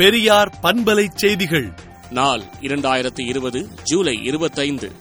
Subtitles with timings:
[0.00, 1.72] பெரியார் பண்பலை செய்திகள்.
[2.10, 4.92] நாள் இரண்டாயிரத்தி இருபது ஜூலை இருபத்தைந்து.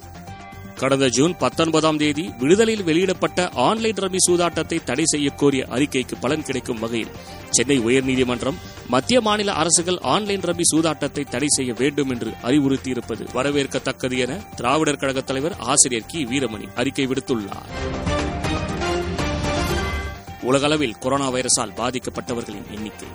[0.75, 7.07] கடந்த ஜூன் பத்தொன்பதாம் தேதி விடுதலையில் வெளியிடப்பட்ட ஆன்லைன் ரம்மி சூதாட்டத்தை தடை செய்யக்கோரிய அறிக்கைக்கு பலன் கிடைக்கும் வகையில்
[7.50, 8.54] சென்னை உயர்நீதிமன்றம்
[8.88, 15.21] மத்திய மாநில அரசுகள் ஆன்லைன் ரம்மி சூதாட்டத்தை தடை செய்ய வேண்டும் என்று அறிவுறுத்தியிருப்பது வரவேற்கத்தக்கது என திராவிடர் கழக
[15.21, 16.25] தலைவர் ஆசிரியர் கி.
[16.25, 17.70] வீரமணி அறிக்கை விடுத்துள்ளார்.
[20.41, 23.07] உலகளவில் கொரோனா வைரஸால் பாதிக்கப்பட்டவர்களின் எண்ணிக்கை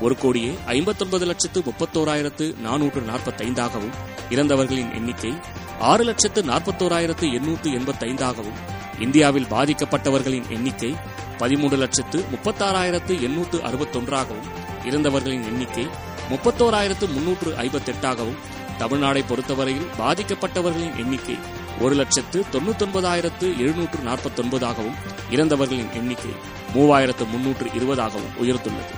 [0.00, 3.96] ஒரு கோடியே ஐம்பத்தொன்பது லட்சத்து முப்பத்தோராயிரத்து நானூற்று நாற்பத்தைந்தாகவும்
[4.30, 5.32] இறந்தவர்களின் எண்ணிக்கை
[5.80, 8.58] ஆறு லட்சத்து நாற்பத்தோராயிரத்து எண்ணூற்று எண்பத்தைந்தாகவும்
[9.00, 10.90] இந்தியாவில் பாதிக்கப்பட்டவர்களின் எண்ணிக்கை
[11.38, 14.48] பதிமூன்று லட்சத்து முப்பத்தாறாயிரத்து எண்ணூற்று அறுபத்தொன்றாகவும்
[14.88, 15.84] இறந்தவர்களின் எண்ணிக்கை
[16.30, 18.40] முப்பத்தோராயிரத்து முன்னூற்று ஐம்பத்தெட்டாகவும்
[18.78, 21.36] தமிழ்நாடை பொறுத்தவரையில் பாதிக்கப்பட்டவர்களின் எண்ணிக்கை
[21.80, 24.98] ஒரு லட்சத்து தொண்ணூத்தொன்பதாயிரத்து எழுநூற்று நாற்பத்தொன்பதாகவும்
[25.30, 26.32] இறந்தவர்களின் எண்ணிக்கை
[26.74, 28.92] மூவாயிரத்து முன்னூற்று இருபதாகவும் உயர்ந்துள்ளது.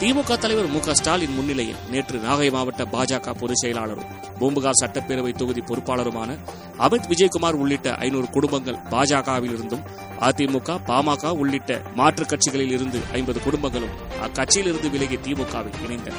[0.00, 4.06] திமுக தலைவர் மு க ஸ்டாலின் முன்னிலையில் நேற்று நாகை மாவட்ட பாஜக பொதுச் செயலாளரும்
[4.38, 6.30] பூம்புகார் சட்டப்பேரவை தொகுதி பொறுப்பாளருமான
[6.78, 9.84] அமித் விஜயகுமார் உள்ளிட்ட ஐநூறு குடும்பங்கள் பாஜகவில் இருந்தும்
[10.20, 16.16] அதிமுக பாமக உள்ளிட்ட மாற்றுக் கட்சிகளில் இருந்து ஐம்பது குடும்பங்களும் அக்கட்சியிலிருந்து விலகி திமுகவில் இணைந்தன.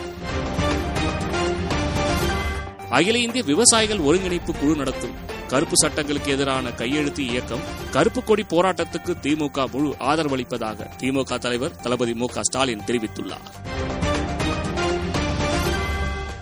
[2.90, 5.18] அகில இந்திய விவசாயிகள் ஒருங்கிணைப்பு குழு நடத்தும்
[5.52, 12.28] கருப்பு சட்டங்களுக்கு எதிரான கையெழுத்து இயக்கம் கருப்பு கொடி போராட்டத்துக்கு திமுக முழு ஆதரவளிப்பதாக திமுக தலைவர் தளபதி மு
[12.40, 13.48] ஸ்டாலின் தெரிவித்துள்ளார்.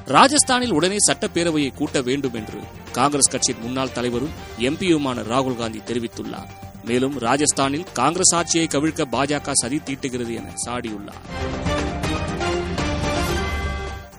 [0.05, 2.59] ராஜஸ்தானில் உடனே சட்டப்பேரவையை கூட்ட வேண்டும் என்று
[2.91, 6.49] காங்கிரஸ் கட்சியின் முன்னாள் தலைவரும் எம்பியுமான ராகுல் காந்தி தெரிவித்துள்ளார்.
[6.83, 11.68] மேலும் ராஜஸ்தானில் காங்கிரஸ் ஆட்சியை கவிழ்க்க பாஜக சதி தீட்டுகிறது என சாடியுள்ளார்.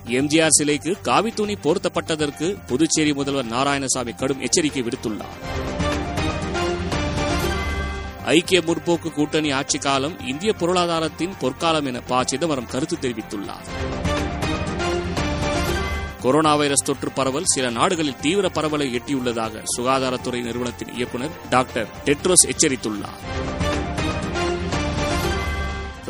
[0.07, 1.55] எம்ஜிஆர் சிலைக்கு காவி துணி
[2.67, 5.59] புதுச்சேரி முதல்வர் நாராயணசாமி கடும் எச்சரிக்கை விடுத்துள்ளார்.
[8.25, 12.23] ஐக்கிய முற்போக்கு கூட்டணி ஆட்சி காலம் இந்திய பொருளாதாரத்தின் பொற்காலம் என ப.
[12.23, 13.67] சிதம்பரம் கருத்து தெரிவித்துள்ளார்.
[16.21, 23.50] கொரோனா வைரஸ் தொற்று பரவல் சில நாடுகளில் தீவிர பரவலை எட்டியுள்ளதாக சுகாதாரத்துறை நிறுவனத்தின் இயக்குநர் டாக்டர் டெட்ரோஸ் எச்சரித்துள்ளார்.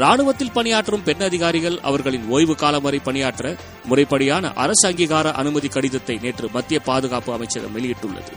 [0.01, 6.49] ராணுவத்தில் பணியாற்றும் பெண் அதிகாரிகள் அவர்களின் ஓய்வு காலம் வரை பணியாற்ற முறைப்படியான அரசு அங்கீகார அனுமதி கடிதத்தை நேற்று
[6.53, 8.31] மத்திய பாதுகாப்பு அமைச்சகம் வெளியிட்டுள்ளது.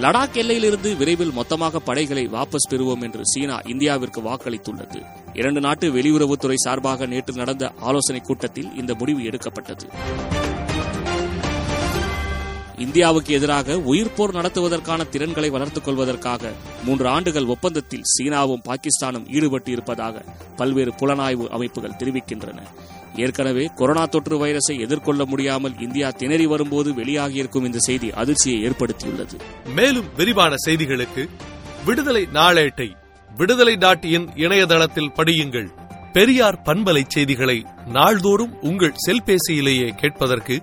[0.00, 5.02] லடாக் எல்லையிலிருந்து விரைவில் மொத்தமாக படைகளை வாபஸ் பெறுவோம் என்று சீனா இந்தியாவிற்கு வாக்களித்துள்ளது.
[5.32, 9.88] இரண்டு நாட்டு வெளியுறவுத்துறை சார்பாக நேற்று நடந்த ஆலோசனைக் கூட்டத்தில் இந்த முடிவு எடுக்கப்பட்டது.
[12.82, 16.52] இந்தியாவுக்கு எதிராக உயிர்ப்போர் நடத்துவதற்கான திறன்களை வளர்த்துக் கொள்வதற்காக
[16.84, 20.24] மூன்று ஆண்டுகள் ஒப்பந்தத்தில் சீனாவும் பாகிஸ்தானும் ஈடுபட்டு இருப்பதாக
[20.56, 22.58] பல்வேறு புலனாய்வு அமைப்புகள் தெரிவிக்கின்றன.
[23.16, 29.36] ஏற்கனவே கொரோனா தொற்று வைரஸை எதிர்கொள்ள முடியாமல் இந்தியா திணறி வரும்போது வெளியாகியிருக்கும் இந்த செய்தி அதிர்ச்சியை ஏற்படுத்தியுள்ளது.
[29.74, 31.28] மேலும் விரிவான செய்திகளுக்கு
[31.84, 32.88] விடுதலை நாளேட்டை
[33.36, 35.68] விடுதலை டாட் இன் இணையதளத்தில் படியுங்கள்.
[36.12, 40.62] பெரியார் பண்பலை செய்திகளை நாள்தோறும் உங்கள் செல்பேசியிலேயே கேட்பதற்கு